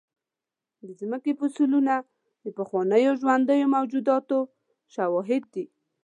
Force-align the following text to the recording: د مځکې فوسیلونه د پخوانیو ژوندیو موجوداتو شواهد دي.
د 0.97 0.99
مځکې 1.11 1.31
فوسیلونه 1.39 1.93
د 2.43 2.47
پخوانیو 2.57 3.11
ژوندیو 3.21 3.71
موجوداتو 3.75 4.39
شواهد 4.93 5.43
دي. 5.53 5.65